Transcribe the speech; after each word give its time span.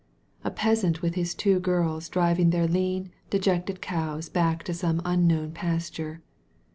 A 0.43 0.49
peasant 0.49 1.03
with 1.03 1.13
his 1.13 1.35
two 1.35 1.59
girls 1.59 2.09
driving 2.09 2.49
their 2.49 2.67
lean, 2.67 3.11
dejected 3.29 3.81
cows 3.83 4.29
back 4.29 4.63
to 4.63 4.73
some 4.73 4.99
unknown 5.05 5.51
pasture. 5.51 6.23